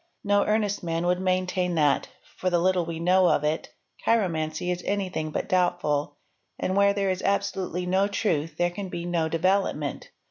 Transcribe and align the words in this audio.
No 0.23 0.43
earnest 0.47 0.81
man 0.81 1.05
would 1.05 1.19
maintain 1.21 1.75
that, 1.75 2.07
for 2.35 2.49
the 2.49 2.57
little 2.57 2.87
we 2.87 2.99
know 2.99 3.27
of 3.29 3.43
it, 3.43 3.69
chiromancy 4.03 4.71
is 4.71 4.81
anything 4.83 5.29
but 5.29 5.47
doubtful, 5.47 6.17
and 6.57 6.75
where_ 6.75 6.91
there 6.95 7.09
1 7.09 7.11
is 7.11 7.21
absolutely 7.21 7.85
no 7.85 8.07
truth 8.07 8.57
there 8.57 8.71
can 8.71 8.89
be 8.89 9.05
no 9.05 9.29
development. 9.29 10.09